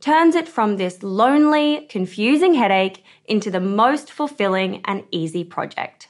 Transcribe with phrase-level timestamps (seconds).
[0.00, 6.08] turns it from this lonely, confusing headache into the most fulfilling and easy project.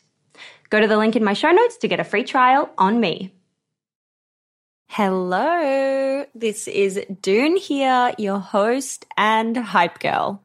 [0.70, 3.32] Go to the link in my show notes to get a free trial on me.
[4.88, 10.42] Hello, this is Doone here, your host and hype girl.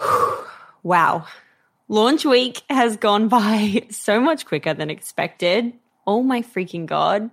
[0.82, 1.26] wow,
[1.88, 5.72] launch week has gone by so much quicker than expected.
[6.06, 7.30] Oh my freaking God.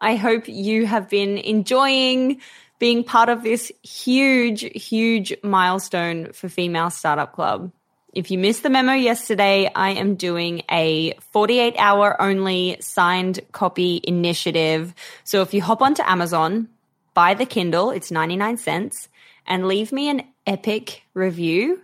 [0.00, 2.40] I hope you have been enjoying
[2.78, 7.72] being part of this huge, huge milestone for Female Startup Club.
[8.14, 14.00] If you missed the memo yesterday, I am doing a 48 hour only signed copy
[14.02, 14.94] initiative.
[15.24, 16.68] So if you hop onto Amazon,
[17.14, 19.08] buy the Kindle, it's 99 cents,
[19.46, 21.82] and leave me an epic review,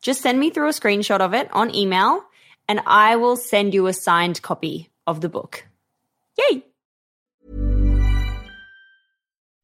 [0.00, 2.24] just send me through a screenshot of it on email,
[2.66, 5.66] and I will send you a signed copy of the book.
[6.38, 6.64] Yay!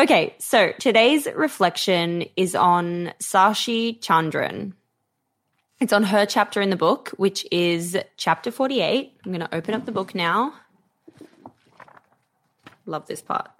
[0.00, 4.72] Okay, so today's reflection is on Sashee Chandran.
[5.78, 9.12] It's on her chapter in the book, which is chapter 48.
[9.26, 10.54] I'm going to open up the book now.
[12.86, 13.50] Love this part.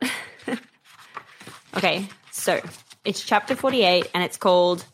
[1.76, 2.58] okay, so
[3.04, 4.86] it's chapter 48 and it's called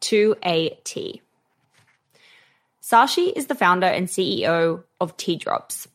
[0.00, 1.22] To a T.
[2.82, 5.86] Sashee is the founder and CEO of Tea Drops.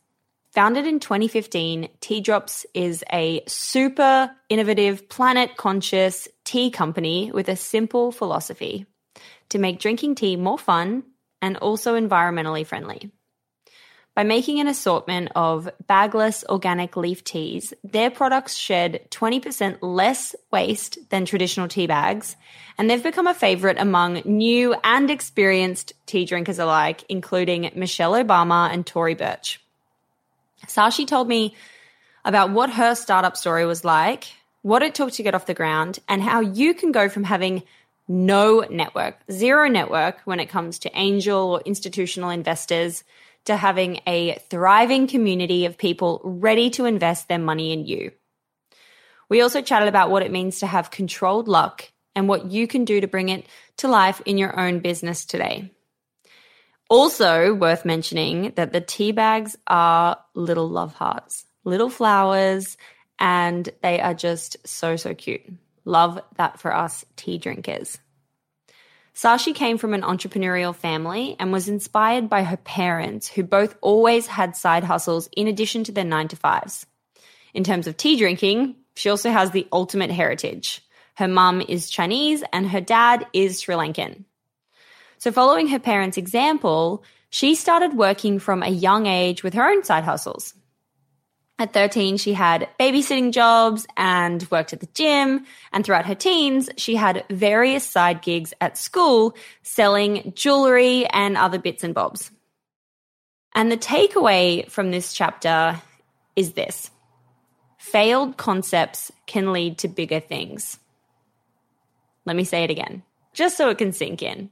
[0.54, 7.56] Founded in 2015, Tea Drops is a super innovative, planet conscious tea company with a
[7.56, 8.86] simple philosophy
[9.48, 11.02] to make drinking tea more fun
[11.42, 13.10] and also environmentally friendly.
[14.14, 20.98] By making an assortment of bagless organic leaf teas, their products shed 20% less waste
[21.10, 22.36] than traditional tea bags,
[22.78, 28.72] and they've become a favorite among new and experienced tea drinkers alike, including Michelle Obama
[28.72, 29.58] and Tory Burch.
[30.66, 31.54] Sashee told me
[32.24, 34.24] about what her startup story was like,
[34.62, 37.62] what it took to get off the ground, and how you can go from having
[38.08, 43.04] no network, zero network when it comes to angel or institutional investors,
[43.44, 48.10] to having a thriving community of people ready to invest their money in you.
[49.28, 52.84] We also chatted about what it means to have controlled luck and what you can
[52.84, 53.46] do to bring it
[53.78, 55.73] to life in your own business today.
[56.90, 62.76] Also, worth mentioning that the tea bags are little love hearts, little flowers,
[63.18, 65.42] and they are just so, so cute.
[65.84, 67.98] Love that for us tea drinkers.
[69.14, 74.26] Sashee came from an entrepreneurial family and was inspired by her parents, who both always
[74.26, 76.84] had side hustles in addition to their nine to fives.
[77.54, 80.82] In terms of tea drinking, she also has the ultimate heritage.
[81.14, 84.24] Her mum is Chinese and her dad is Sri Lankan.
[85.24, 89.82] So, following her parents' example, she started working from a young age with her own
[89.82, 90.52] side hustles.
[91.58, 95.46] At 13, she had babysitting jobs and worked at the gym.
[95.72, 101.58] And throughout her teens, she had various side gigs at school selling jewelry and other
[101.58, 102.30] bits and bobs.
[103.54, 105.80] And the takeaway from this chapter
[106.36, 106.90] is this
[107.78, 110.78] failed concepts can lead to bigger things.
[112.26, 114.50] Let me say it again, just so it can sink in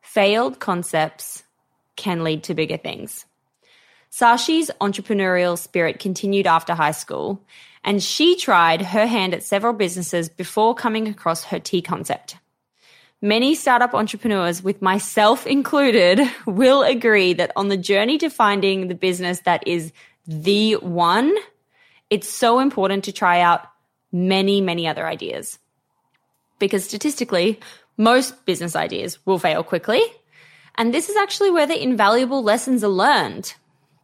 [0.00, 1.42] failed concepts
[1.96, 3.26] can lead to bigger things.
[4.10, 7.42] Sashee's entrepreneurial spirit continued after high school,
[7.84, 12.36] and she tried her hand at several businesses before coming across her tea concept.
[13.20, 18.94] Many startup entrepreneurs, with myself included, will agree that on the journey to finding the
[18.94, 19.92] business that is
[20.26, 21.34] the one,
[22.10, 23.66] it's so important to try out
[24.12, 25.58] many, many other ideas.
[26.58, 27.60] Because statistically,
[27.98, 30.00] most business ideas will fail quickly.
[30.76, 33.52] And this is actually where the invaluable lessons are learned.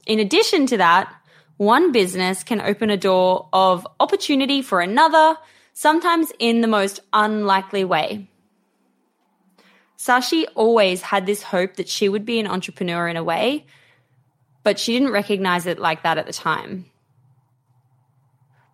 [0.06, 1.14] In addition to that,
[1.56, 5.36] one business can open a door of opportunity for another,
[5.72, 8.28] sometimes in the most unlikely way.
[9.96, 13.64] Sashee always had this hope that she would be an entrepreneur in a way,
[14.64, 16.86] but she didn't recognize it like that at the time.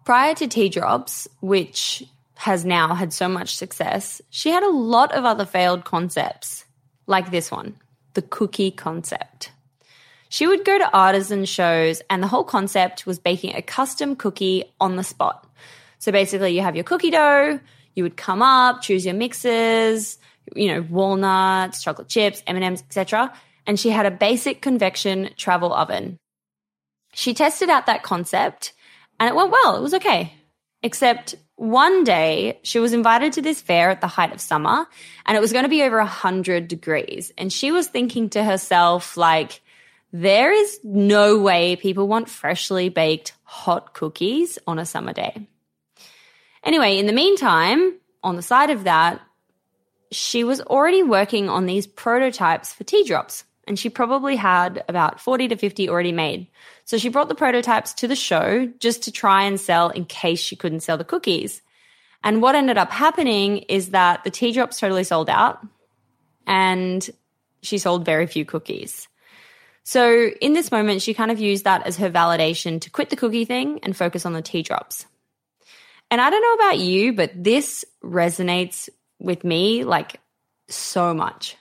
[0.06, 2.02] Prior to Tea Drops, which
[2.40, 6.64] has now had so much success, she had a lot of other failed concepts,
[7.06, 7.76] like this one,
[8.14, 9.52] the cookie concept.
[10.30, 14.64] She would go to artisan shows, and the whole concept was baking a custom cookie
[14.80, 15.46] on the spot.
[15.98, 17.60] So basically, you have your cookie dough,
[17.94, 20.16] you would come up, choose your mixes,
[20.54, 23.34] you know, walnuts, chocolate chips, M&Ms, etc.
[23.66, 26.16] And she had a basic convection travel oven.
[27.12, 28.72] She tested out that concept
[29.18, 29.76] and it went well.
[29.76, 30.32] It was okay.
[30.82, 34.86] Except one day she was invited to this fair at the height of summer
[35.26, 37.32] and it was going to be over 100 degrees.
[37.36, 39.60] And she was thinking to herself, like,
[40.12, 45.46] there is no way people want freshly baked hot cookies on a summer day.
[46.64, 49.20] Anyway, in the meantime, on the side of that,
[50.10, 55.20] she was already working on these prototypes for tea drops and she probably had about
[55.20, 56.48] 40 to 50 already made.
[56.82, 60.40] So she brought the prototypes to the show just to try and sell in case
[60.40, 61.62] she couldn't sell the cookies.
[62.24, 65.64] And what ended up happening is that the tea drops totally sold out
[66.48, 67.08] and
[67.62, 69.06] she sold very few cookies.
[69.84, 73.14] So in this moment, she kind of used that as her validation to quit the
[73.14, 75.06] cookie thing and focus on the tea drops.
[76.10, 78.88] And I don't know about you, but this resonates
[79.20, 80.18] with me like
[80.66, 81.56] so much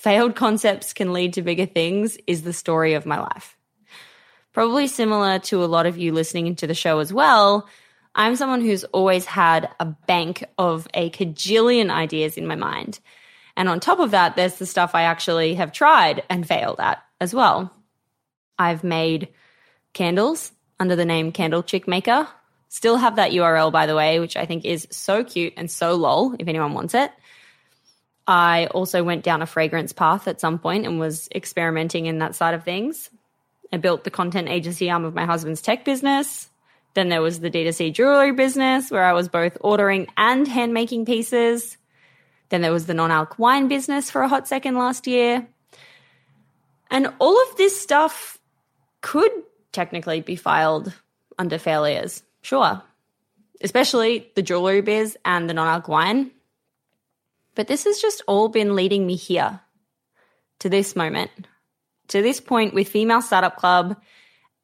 [0.00, 3.56] failed concepts can lead to bigger things is the story of my life.
[4.52, 7.68] Probably similar to a lot of you listening to the show as well.
[8.14, 12.98] I'm someone who's always had a bank of a cajillion ideas in my mind.
[13.56, 17.02] And on top of that, there's the stuff I actually have tried and failed at
[17.20, 17.72] as well.
[18.58, 19.28] I've made
[19.92, 22.26] candles under the name Candle Chick Maker.
[22.68, 25.94] Still have that URL, by the way, which I think is so cute and so
[25.94, 27.12] lol if anyone wants it.
[28.30, 32.36] I also went down a fragrance path at some point and was experimenting in that
[32.36, 33.10] side of things.
[33.72, 36.48] I built the content agency arm of my husband's tech business.
[36.94, 41.06] Then there was the D2C jewelry business where I was both ordering and hand making
[41.06, 41.76] pieces.
[42.50, 45.44] Then there was the non alc wine business for a hot second last year.
[46.88, 48.38] And all of this stuff
[49.00, 49.32] could
[49.72, 50.92] technically be filed
[51.36, 52.80] under failures, sure.
[53.60, 56.30] Especially the jewelry biz and the non alc wine.
[57.54, 59.60] But this has just all been leading me here
[60.60, 61.30] to this moment,
[62.08, 63.96] to this point with Female Startup Club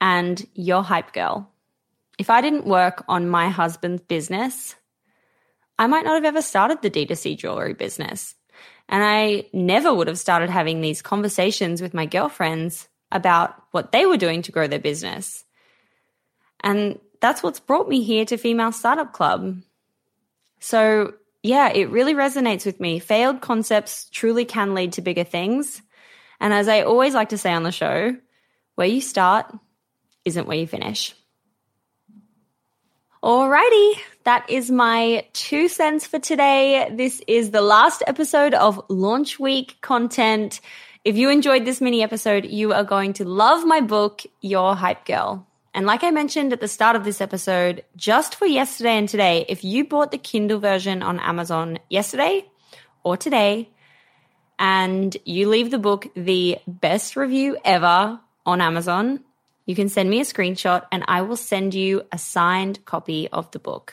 [0.00, 1.50] and Your Hype Girl.
[2.18, 4.74] If I didn't work on my husband's business,
[5.78, 8.34] I might not have ever started the D2C jewelry business.
[8.88, 14.06] And I never would have started having these conversations with my girlfriends about what they
[14.06, 15.44] were doing to grow their business.
[16.60, 19.60] And that's what's brought me here to Female Startup Club.
[20.60, 21.14] So
[21.46, 22.98] yeah, it really resonates with me.
[22.98, 25.82] Failed concepts truly can lead to bigger things.
[26.40, 28.16] And as I always like to say on the show,
[28.74, 29.52] where you start
[30.24, 31.14] isn't where you finish.
[33.22, 36.88] Alrighty, that is my two cents for today.
[36.92, 40.60] This is the last episode of Launch Week content.
[41.04, 45.04] If you enjoyed this mini episode, you are going to love my book, Your Hype
[45.06, 45.46] Girl.
[45.76, 49.44] And like I mentioned at the start of this episode, just for yesterday and today,
[49.46, 52.46] if you bought the Kindle version on Amazon yesterday
[53.04, 53.68] or today,
[54.58, 59.20] and you leave the book the best review ever on Amazon,
[59.66, 63.50] you can send me a screenshot and I will send you a signed copy of
[63.50, 63.92] the book.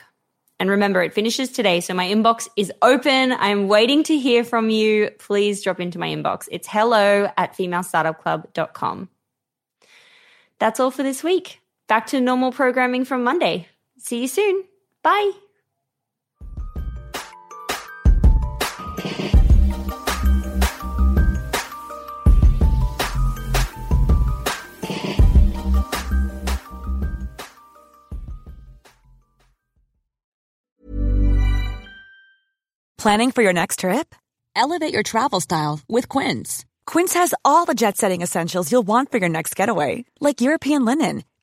[0.58, 3.32] And remember, it finishes today, so my inbox is open.
[3.32, 5.10] I'm waiting to hear from you.
[5.18, 6.48] Please drop into my inbox.
[6.50, 9.10] It's hello at femalestartupclub.com.
[10.58, 13.68] That's all for this week back to normal programming from Monday.
[13.98, 14.64] See you soon.
[15.02, 15.32] Bye.
[32.98, 34.14] Planning for your next trip?
[34.56, 36.64] Elevate your travel style with Quince.
[36.86, 40.86] Quince has all the jet setting essentials you'll want for your next getaway, like European
[40.86, 41.22] linen